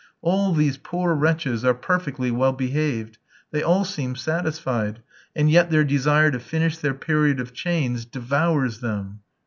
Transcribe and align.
All 0.23 0.51
these 0.55 0.79
poor 0.79 1.13
wretches 1.13 1.63
are 1.63 1.75
perfectly 1.75 2.31
well 2.31 2.53
behaved; 2.53 3.19
they 3.51 3.61
all 3.61 3.85
seem 3.85 4.15
satisfied, 4.15 5.03
and 5.35 5.47
yet 5.47 5.69
their 5.69 5.83
desire 5.83 6.31
to 6.31 6.39
finish 6.39 6.79
their 6.79 6.95
period 6.95 7.39
of 7.39 7.53
chains 7.53 8.05
devours 8.05 8.79
them. 8.79 9.19